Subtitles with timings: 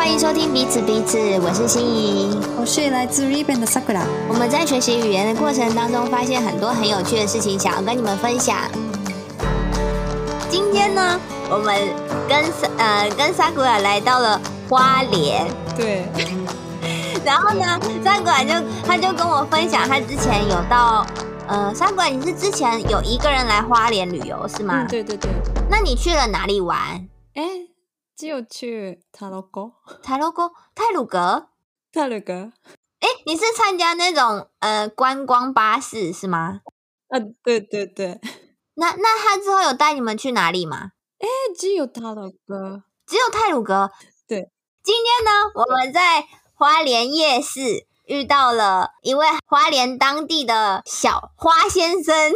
[0.00, 2.34] 欢迎收听彼此彼此，我是心怡。
[2.58, 4.00] 我是来自日本的 Sakura。
[4.30, 8.56] 我们在学习语言的过程当中，发现很多很有趣的事情，想要跟你们分享。
[10.48, 11.76] 今天呢，我们
[12.26, 12.42] 跟
[12.78, 14.40] 呃跟 Sakura 来到了
[14.70, 15.46] 花莲，
[15.76, 16.06] 对。
[17.22, 21.06] 然后呢，Sakura 就他就跟我分享，他之前有到
[21.46, 24.76] 呃，Sakura 你是之前有一个人来花莲旅游是吗？
[24.78, 25.30] 嗯，对对对。
[25.68, 26.78] 那你去了哪里玩？
[27.34, 27.42] 哎，
[28.20, 30.50] 只有去塔罗哥，塔罗哥？
[30.74, 31.48] 泰鲁格？
[31.90, 32.52] 泰鲁格。
[32.98, 36.60] 哎，你是参加那种呃观光巴士是吗？
[37.08, 38.20] 啊，对对对。
[38.74, 40.90] 那那他之后有带你们去哪里吗？
[41.18, 41.26] 哎，
[41.58, 43.90] 只有塔鲁阁，只有泰鲁格。
[44.28, 44.50] 对。
[44.82, 46.26] 今天呢，我们在。
[46.52, 52.32] 花莲夜市遇到了一位花莲当地的小花先生，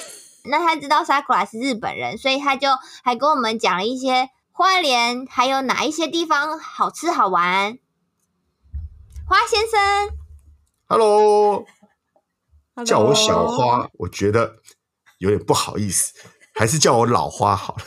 [0.48, 2.70] 那他知道 Sakura 是日本人，所以他就
[3.04, 7.76] 还跟我们讲了一些花莲还有哪一些地方好吃好玩。
[9.28, 10.16] 花先生
[10.86, 11.66] ，Hello，
[12.82, 14.62] 叫我小花，我觉得
[15.18, 16.14] 有点不好意思，
[16.54, 17.82] 还是叫我老花好了。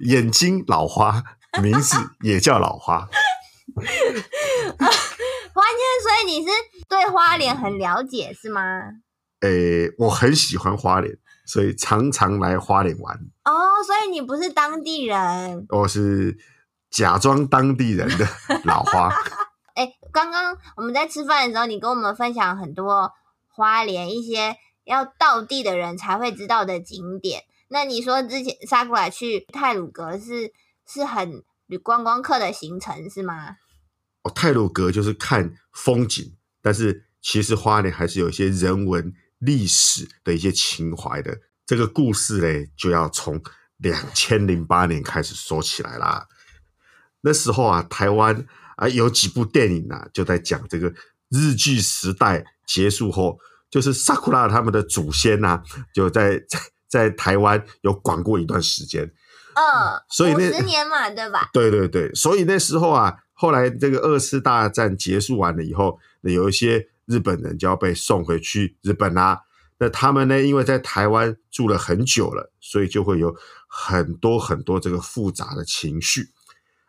[0.00, 1.22] 眼睛老花，
[1.62, 3.08] 名字也叫老花。
[3.78, 3.86] 花
[5.64, 6.50] 先生，所以你是
[6.90, 8.60] 对花莲很了解是吗？
[9.40, 13.16] 诶，我很喜欢花莲，所以常常来花莲玩。
[13.44, 13.52] 哦，
[13.84, 15.66] 所以你不是当地人？
[15.68, 16.38] 我是
[16.90, 18.26] 假装当地人的
[18.64, 19.10] 老花。
[19.74, 23.10] 哎，刚刚我们在吃饭的时候，你跟我们分享很多
[23.48, 27.44] 花莲一些要到地的人才会知道的景点。
[27.68, 30.52] 那你说之前沙古来去泰鲁阁是
[30.86, 33.56] 是很旅观光客的行程是吗？
[34.22, 41.36] 哦，泰鲁阁就是看风景，但是其实花莲还是有一些人文历史的一些情怀的。
[41.66, 43.42] 这个故事呢，就要从
[43.76, 46.26] 两千零八年开始说起来啦。
[47.22, 50.92] 那时候啊，台湾啊有几部电影啊，就在讲这个
[51.28, 53.38] 日据时代结束后，
[53.70, 55.62] 就是萨库拉他们的祖先呐，
[55.94, 59.04] 就在在 在台湾有管过一段时间。
[59.04, 61.50] 嗯，所以那十年嘛，对吧？
[61.52, 63.18] 对对对，所以那时候啊。
[63.34, 69.42] 后来这个二次大战结束完了以后，有一些日本人就要被送回去日本啦。
[69.78, 73.34] 那他们呢，因为在台湾住了很久了，所以就会有
[73.66, 76.30] 很多很多这个复杂的情绪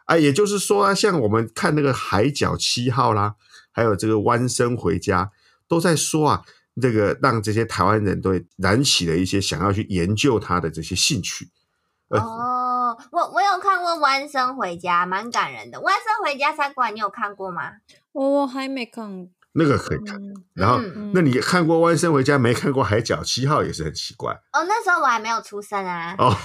[0.05, 0.15] 啊。
[0.15, 3.35] 也就是说啊，像我们看那个《海角七号》啦，
[3.71, 5.25] 还有这个《弯身回家》，
[5.67, 6.43] 都在说啊，
[6.79, 11.49] 这个让这些台湾人都燃起了一些想要去研究它的这些兴趣。
[12.09, 15.79] 哦，我我有看过《弯身回家》，蛮感人的。
[15.81, 17.71] 《弯身回家》三馆你有看过吗？
[18.11, 19.29] 我还没看。
[19.53, 20.19] 那个可以看。
[20.53, 20.79] 然后，
[21.13, 24.31] 那你看过《弯身回家》，没看过《海角七号》，也是很奇怪。
[24.51, 26.15] 哦，那时候我还没有出生啊。
[26.19, 26.35] 哦，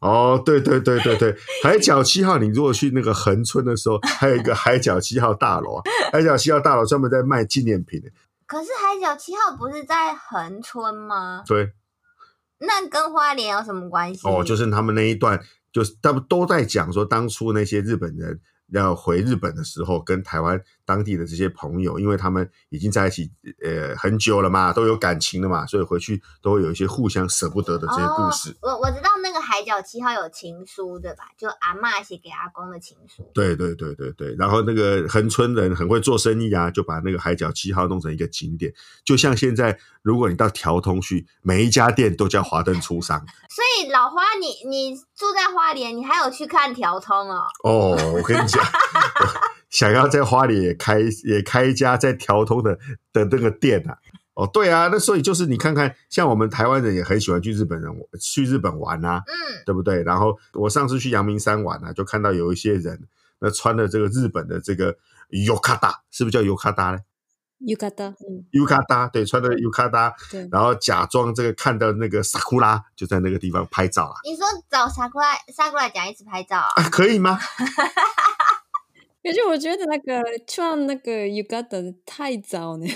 [0.00, 1.32] 哦，对对对对对，
[1.64, 8.08] 《海角七号》，你如果去那个横村的时候，还有一个《海角七号》大楼啊，《海角七号》大楼专门在卖纪念品的。
[8.46, 11.42] 可是《海角七号》不是在横村吗？
[11.46, 11.72] 对。
[12.60, 14.20] 那跟花莲有什么关系？
[14.28, 15.40] 哦，就是他们那一段，
[15.72, 18.40] 就是他们都在讲说，当初那些日本人。
[18.78, 23.30] 要回日本的时候，跟台湾当地的这些朋友，因为他们已经在一起
[23.62, 28.56] 呃很久了嘛，都有感情了嘛，所以回去都会有一些互相舍不得的这些故事。
[28.62, 29.10] 我我知道
[29.72, 31.24] 角七号有情书对吧？
[31.38, 33.28] 就阿妈写给阿公的情书。
[33.32, 34.34] 对对对对对。
[34.38, 38.72] 然后那个横村人很会做生意啊，就把那个海角七号弄成一个景点，
[39.04, 43.18] 就像现在如果你到条通去，每一家店都叫华灯初上。
[43.48, 47.44] 所以老花，你你住在花莲，你还有去看条通哦？
[47.64, 48.64] 哦，我跟你讲。
[49.70, 52.78] 想要在花莲也开也开一家在调通的
[53.10, 53.96] 的那个店啊？
[54.34, 60.02] 哦，对啊，那所以就是你看看，像我们台湾人也很喜欢去日本人去日本玩啊，嗯，对不对？
[60.02, 62.98] 然后我上次去阳明山玩啊，就看到有一些人
[63.40, 64.96] 那穿的这个日本的这个
[65.30, 66.98] yukata，是不是叫 yukata 呢
[67.60, 74.14] ？yukata，嗯，yukata，对，穿的 yukata，对，然后假装这个看到那个 sakura 就在那个地方拍照啊。
[74.24, 76.88] 你说找 sakura sakura 讲一次拍照啊？
[76.90, 77.38] 可以吗？
[79.22, 82.86] 可是我觉得那个穿那个 yukata 太早呢。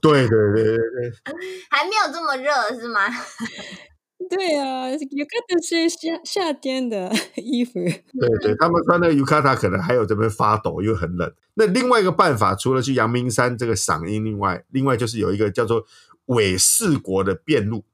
[0.00, 1.12] 对对对对对，
[1.70, 3.00] 还没有这么热是吗？
[4.28, 7.72] 对啊，yukata 是夏夏天的 衣服。
[7.74, 11.32] 对对，他们穿那个 yukata 可能还有这边发抖，因为很冷。
[11.54, 15.84] 那另外一个办法，除了去阳明山这个赏樱，另外另外就是有一个叫做
[16.26, 17.84] 伪四国的辩路。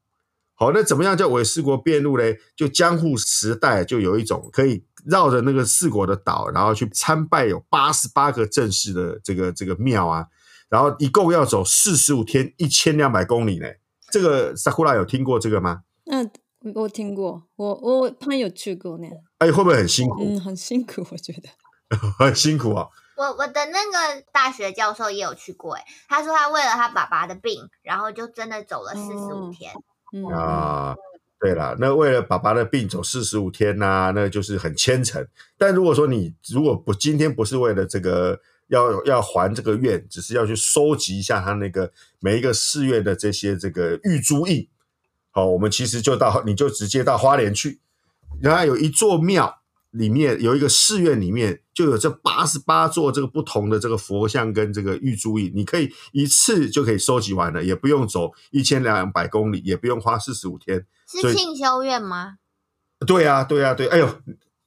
[0.55, 2.39] 好，那怎么样叫伪四国辩路嘞？
[2.57, 4.85] 就江户时代就有一种可以。
[5.07, 10.27] 绕着那个四国的岛，然后去参拜有八十八个正式的这个这个庙啊，
[10.69, 13.67] 然后一共要走四十五天，一千两百公里呢。
[14.11, 15.83] 这个 Sakura 有听过这个吗？
[16.11, 16.31] 嗯，
[16.75, 19.09] 我听过，我我朋友去过呢。
[19.39, 20.23] 哎，会不会很辛苦？
[20.23, 21.49] 嗯，很辛苦，我觉得。
[22.19, 22.89] 很辛苦啊。
[23.17, 29.73] 我我的那个大学教授也有去过，哎，他说他为了他爸爸的病，然后就真的走了四十五哦天。
[30.13, 30.95] 嗯啊，
[31.41, 35.27] 对了，那为了爸爸的病走四十五天呐、那就是很虔诚。
[35.59, 44.69] 但如果说你如果不今天不是为了这个要要还这个愿，只是要去收集一下他那个每一个寺院的这些这个玉珠印，
[45.31, 47.81] 好，我们其实就到你就直接到花莲去，
[48.41, 49.63] 然后有一座庙。
[49.93, 60.85] 里面有一个寺院，里面就有这八十八座这个不同的这个佛像跟这个玉珠印，你可以一次就可以收集完了，也不用走一千两百公里，也不用花四十五天。
[61.09, 62.37] 是庆修院吗？
[63.07, 64.07] 对啊，对啊，对，哎呦，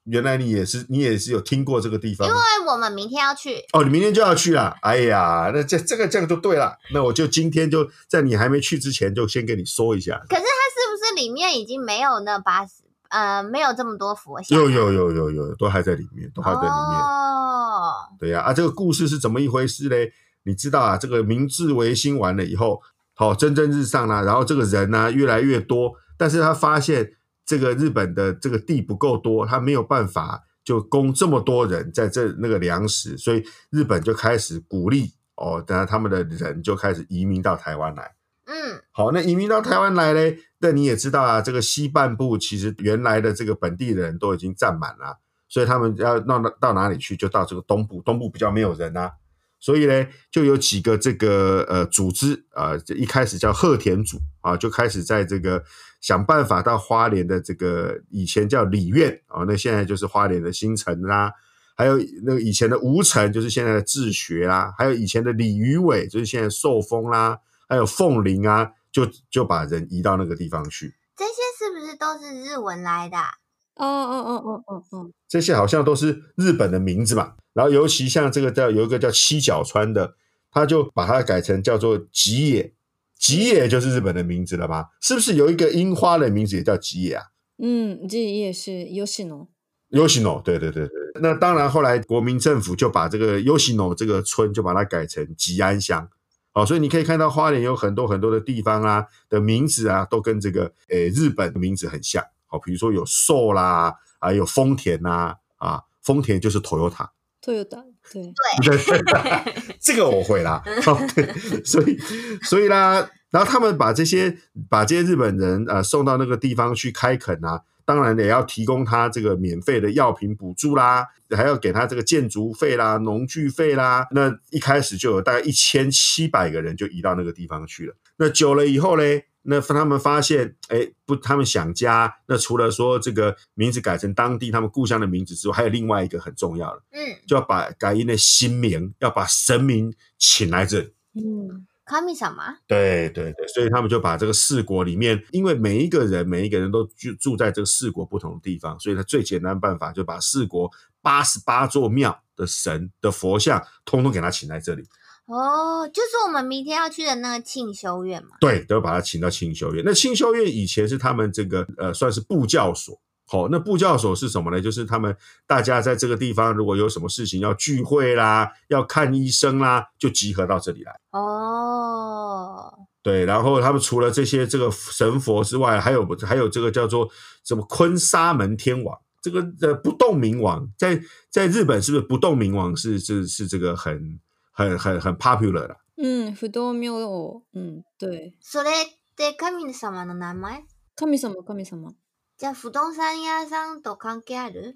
[0.06, 3.56] 原来你也是你也是有听过这个地方因为我们明天要去。
[3.74, 4.76] 哦，你明天就要去了。
[4.82, 10.20] 哎呀，那这这个这样就对了，那我就今天就在你还没去之前就先跟你说一下。
[10.30, 14.58] 可是它是不是里面已经没有那八十呃没有这么多佛像？
[14.58, 17.02] 有有有有有，都还在里面，都还在里面。
[17.02, 20.12] 哦，对呀、啊，这个故事是怎么一回事嘞？
[20.44, 22.82] 你知道啊，这个明治维新完了以后，
[23.14, 27.14] 好、蒸蒸日上啦、然后这个人呢、越来越多，但是他发现
[27.50, 38.14] 这个日本的这个地不够多，他没有办法就供这么多人在这那个粮食，所以日本就开始鼓励哦，等下他们的人就开始移民到台湾来。
[38.46, 45.18] 嗯，好，那移民到台湾来嘞，那你也知道啊，这个西半部其实原来的这个本地的人都已经占满了，
[45.48, 49.14] 所以他们要到到哪里去，就到这个东部，东部比较没有人啊，
[49.60, 55.64] 所以呢，就有几个这个呃组织啊、呃，一开始叫鹤田组啊，就开始在这个
[56.00, 61.34] 想办法到花莲的这个以前叫里苑啊，那现在就是花莲的新城啦。
[61.76, 70.96] 还有那个以前的吴城，就是现在的智学啦，还有以前的鲤鱼尾，就是现在寿丰啦，还有凤林啊，就就把人移到那个地方去。
[71.16, 73.30] 这些是不是都是日文来的啊？
[73.76, 77.36] 哦哦哦哦哦哦，这些好像都是日本的名字嘛。
[77.54, 80.16] 然后尤其像这个叫有一个叫七角川的，
[80.52, 82.74] 他就把它改成叫做吉野，
[83.20, 84.88] 吉野就是日本的名字了吧？
[85.02, 87.26] 是不是有一个樱花的名字也叫吉野啊？
[87.62, 89.50] 嗯，吉野是 Yoshino。
[89.92, 90.96] Yoshino，对对对对。
[91.22, 96.10] 那当然，后来国民政府就把这个 Yoshino 这个村就把它改成吉安乡。
[96.54, 102.24] 哦，所以你可以看到花莲有很多很多的地方啊的名字啊，都跟这个诶日本的名字很像。
[102.50, 107.10] 哦，比如说有寿啦，还有丰田呐，啊，丰田就是 Toyota。
[107.42, 110.62] Toyota，对，对对， 这个我会啦。
[110.88, 111.32] 哦，对，
[111.64, 111.98] 所以
[112.42, 114.38] 所以啦，然后他们把这些
[114.70, 124.08] 把这些日本人呃送到那个地方去开垦啊，当然也要提供他这个免费的药品补助啦，还要给他这个建筑费啦、农具费啦。
[124.12, 127.96] 那一开始就有大概一千七百个人就移到那个地方去了。
[128.18, 129.26] 那久了以后嘞。
[129.50, 132.14] 那他们发现，哎，不，他们想家。
[132.28, 140.94] 那除了说这个名字改成当地他们故乡的名字之外，还有另外一个很重要的，嗯，就要把改音的新名，要把神明请来这里。
[141.16, 142.44] 嗯，卡米什么？
[142.68, 154.84] 对对对，所以他们就把这个四国里面，因为每一个人每一个人都住住在这个四国不同的地方，所以他最简单的办法就把四国八十八座庙的神的佛像，通通给他请来这里。
[155.30, 158.30] 哦，就是我们明天要去的那个庆修院嘛。
[158.40, 159.84] 对，都把他请到庆修院。
[159.86, 163.00] 那庆修院以前是他们这个呃，算是布教所。
[163.32, 164.60] 好、那布教所是什么呢？
[164.60, 165.16] 就是他们
[165.46, 171.00] 大家在这个地方，如果有什么事情要聚会啦，要看医生啦，就集合到这里来。
[171.12, 177.08] 哦，对，然后他们除了这些这个神佛之外，还有还有这个叫做
[177.46, 184.20] 什么坤沙门天王，这个呃不动明王，在在日本是不是不动明王是是是这个很
[184.59, 185.77] 很很很 popular 的？
[185.97, 190.65] 嗯，不動明王，嗯，对，それって神様の名前？
[190.97, 191.95] 神様神様，
[192.39, 194.75] じゃあ不動産屋さんと関係ある？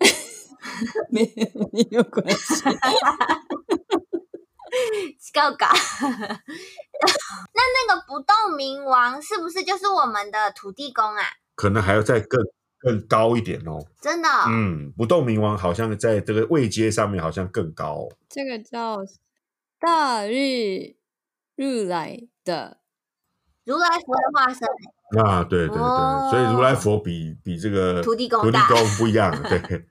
[1.10, 2.62] 没有没有关系。
[5.18, 5.72] 違うか。
[7.54, 11.22] 那那个不动明王是不是就是我们的土地公啊？
[11.54, 12.40] 可能还要再更
[12.78, 13.78] 更高一点哦。
[14.00, 18.08] 真的哦、嗯，不动明王好像在这个位阶上面好像更高、哦。
[18.28, 18.98] 这个叫
[19.82, 20.96] 大日
[21.56, 22.78] 如来的，
[23.64, 24.68] 如来佛的化身。
[25.24, 29.86] 啊，对对对，哦所以如来佛比比这个土地公大土地公不一样，对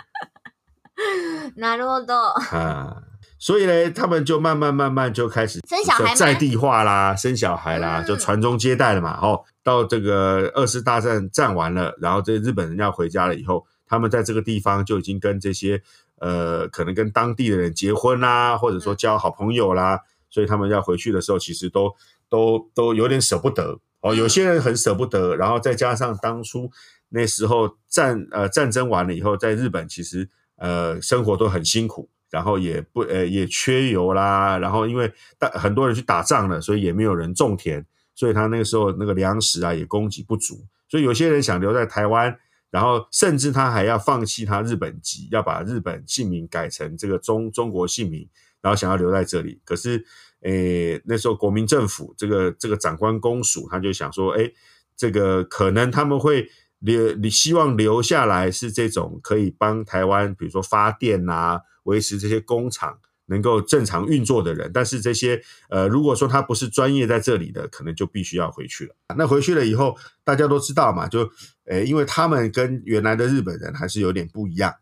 [1.58, 2.34] なるほど。
[2.56, 3.04] 啊。
[3.39, 9.20] 所以呢，他们就慢慢慢慢就开始生小孩吗在地化啦，生小孩啦，嗯就传宗接代了嘛。
[9.22, 15.82] 哦，到这个二次大战战完了，然后这日本人要回家了以后，他们在这个地方就已经跟这些
[16.23, 20.00] 呃，可能跟当地的人结婚啦，或者说交好朋友啦，
[20.31, 21.93] 所以他们要回去的时候，其实都
[22.29, 24.14] 都都有点舍不得哦。
[24.14, 26.71] 有些人很舍不得，然后再加上当初
[27.09, 32.09] 那时候战呃战争完了以后，在日本其实呃生活都很辛苦。
[32.33, 42.35] 然后也不呃也缺油啦，然后因为大很多人去打仗了，所以也没有人种田，所以他那个时候那个粮食啊也供给不足，所以有些人想留在台湾，
[42.73, 48.29] 然后甚至他还要放弃他日本籍，要把日本姓名改成这个中中国姓名，
[48.61, 49.61] 然后想要留在这里。
[49.64, 50.05] 可是，
[50.41, 54.52] 诶那时候国民政府这个这个长官公署他就想说，诶
[54.97, 56.50] 这个可能他们会。
[56.85, 62.99] 留你希望留下来是这种可以帮台湾，比如说发电啊，维持这些工厂
[63.33, 64.71] 能够正常运作的人。
[64.73, 68.95] 但是这些呃，如果说他不是专业在这里的，可能就必须要回去了。
[69.17, 71.29] 那回去了以后，大家都知道嘛，就
[71.65, 74.73] 诶，因为他们跟原来的日本人还是有点不一样。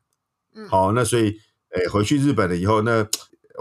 [0.55, 1.39] 嗯，好，那所以
[1.71, 3.07] 诶，回去日本了以后，那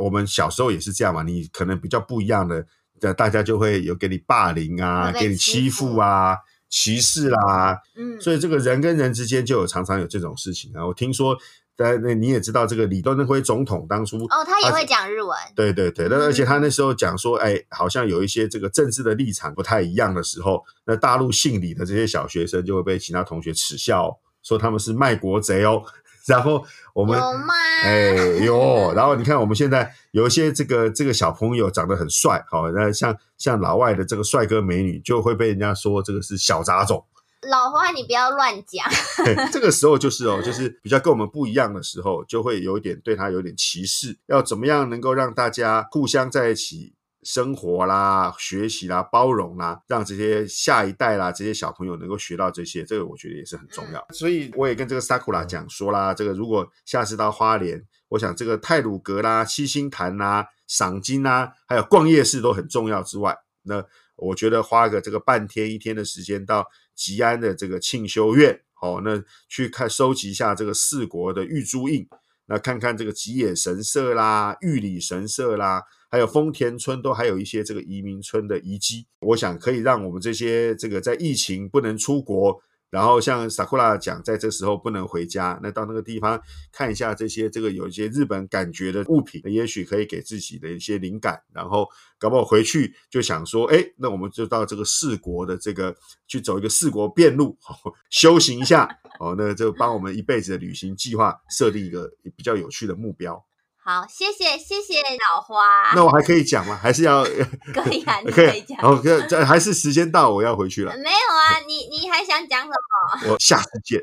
[0.02, 2.66] 我们小时候也是这样嘛，你可能比较不一样的，
[3.14, 6.36] 大家就会有给你霸凌啊，给你欺负啊。
[6.72, 10.86] 歧视啦，嗯，所以这个人跟人之间就有常常有这种事情啊。
[10.86, 11.36] 我听说，
[11.80, 25.82] 呃，那你也知道，这个李登辉总统当初哦，他也会讲日文，对对对，那而且他那时候讲说，哎，好像有一些这个政治的立场不太一样的时候，那大陆姓李的这些小学生就会被其他同学耻笑，说他们是卖国贼哦。
[26.28, 27.54] 然后我们有吗？
[27.84, 37.04] 哎有，然后你看我们现在有一些这个这个小朋友长得很帅，好，那像像老外的这个帅哥美女，就会被人家说这个是小杂种。
[37.48, 38.86] 老花，你不要乱讲。
[39.52, 44.18] 这个时候就是哦， 就是比较跟我们不一样的时候，就会有一点对他有点歧视。
[44.28, 46.96] 要怎么样能够让大家互相在一起？
[47.22, 54.02] 生活啦，学习啦，包容啦，让这些下一代啦，这些小朋友能够学到这些，这个我觉得也是很重要。
[54.14, 63.84] 所以我也跟这个 Sakura 讲说啦，这个如果下次到花莲，我想这个泰鲁阁啦、七星潭啦、赏金啦，还有逛夜市都很重要之外，那
[64.16, 66.66] 我觉得花个这个半天一天的时间到
[67.00, 72.06] 吉安的这个庆修院，哦，那去看收集一下这个四国的玉珠印，
[72.48, 75.84] 那看看这个吉野神社啦、玉里神社啦。
[76.12, 86.42] 还有丰田村都还有一些这个移民村的遗迹，我想可以让我们这些这个在疫情不能出国，然后像 Sakura 讲，在这时候不能回家，那到那个地方
[86.72, 95.96] 看一下这些这个有一些日本感觉的物品，也许可以给自己的一些灵感，然后搞不好回去就想说，哎，那我们就到这个四国的这个
[96.28, 97.58] 去走一个四国遍路，
[98.10, 103.46] 修行一下，哦，那就帮我们一辈子的旅行计划设定一个比较有趣的目标。
[103.90, 105.02] 好，谢谢谢谢
[105.34, 105.92] 老花。
[105.96, 106.76] 那我还可以讲吗？
[106.80, 107.24] 还是要
[107.74, 108.78] 可以啊， 你可以讲。
[108.82, 110.96] OK，这还是时间到，我要回去了。
[110.98, 113.34] 没有啊，你你还想讲什么？
[113.34, 114.00] 我下次见。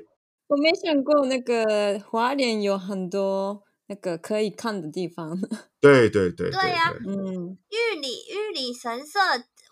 [0.49, 5.39] 我没想过那个华联有很多那个可以看的地方。
[5.81, 9.21] 对对对对呀，嗯，玉里玉里神社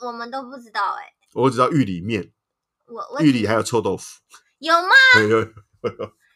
[0.06, 1.12] 我们都不知道哎。
[1.32, 2.30] 我只知道玉里面，
[2.86, 4.20] 我玉里还有臭豆腐。
[4.60, 4.90] 有吗？
[5.28, 5.44] 有。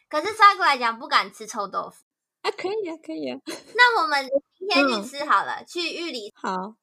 [0.09, 2.03] 可是沙哥来讲不敢吃臭豆腐。
[2.41, 3.37] 啊，可以啊，可以啊。
[3.75, 4.25] 那我们
[4.57, 6.33] 今天去吃好了，去玉里。
[6.35, 6.73] 好。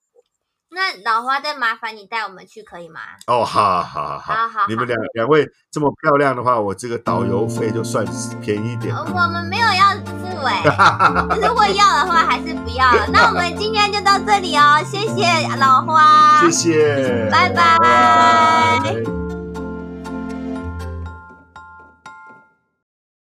[0.68, 3.00] 那老花再麻烦你带我们去，可以吗？
[3.28, 4.66] 哦，好好好好好。
[4.68, 8.04] 你们两两位这么漂亮的话，我这个导游费就算
[8.42, 8.94] 便宜点。
[8.94, 10.62] 我们没有要付哎，
[11.40, 13.06] 如果要的话还是不要了。
[13.12, 19.25] 那我们今天就到这里哦，谢谢老花，谢谢，拜拜。